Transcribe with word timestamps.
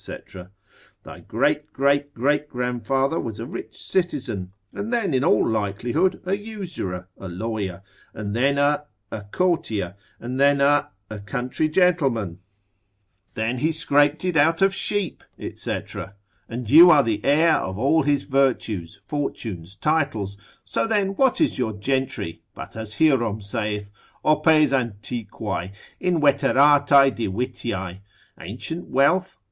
Thy 1.03 1.19
great 1.27 1.71
great 1.73 2.11
great 2.15 2.49
grandfather 2.49 3.19
was 3.19 3.37
a 3.37 3.45
rich 3.45 3.79
citizen, 3.79 4.51
and 4.73 4.91
then 4.91 5.13
in 5.13 5.23
all 5.23 5.45
likelihood 5.47 6.19
a 6.25 6.35
usurer, 6.35 7.07
a 7.19 7.27
lawyer, 7.27 7.83
and 8.11 8.35
then 8.35 8.57
a—a 8.57 9.21
courtier, 9.31 9.95
and 10.19 10.39
then 10.39 10.59
a—a 10.59 11.19
country 11.19 11.69
gentleman, 11.69 12.27
and 12.29 12.37
then 13.35 13.57
he 13.59 13.71
scraped 13.71 14.25
it 14.25 14.35
out 14.35 14.63
of 14.63 14.73
sheep, 14.73 15.23
&c. 15.53 15.79
And 16.49 16.67
you 16.67 16.89
are 16.89 17.03
the 17.03 17.23
heir 17.23 17.57
of 17.57 17.77
all 17.77 18.01
his 18.01 18.23
virtues, 18.23 19.01
fortunes, 19.05 19.75
titles; 19.75 20.35
so 20.65 20.87
then, 20.87 21.09
what 21.09 21.39
is 21.39 21.59
your 21.59 21.73
gentry, 21.73 22.41
but 22.55 22.75
as 22.75 22.95
Hierom 22.95 23.43
saith, 23.43 23.91
Opes 24.25 24.73
antiquae, 24.73 25.73
inveteratae 26.01 27.11
divitiae, 27.15 27.99
ancient 28.39 28.87
wealth? 28.87 29.37